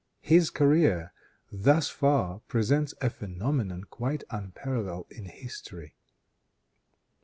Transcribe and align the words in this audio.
His 0.23 0.49
career 0.49 1.13
thus 1.51 1.91
far 1.91 2.39
presents 2.47 2.95
a 3.01 3.11
phenomenon 3.11 3.83
quite 3.83 4.23
unparalleled 4.31 5.05
in 5.11 5.25
history. 5.25 5.93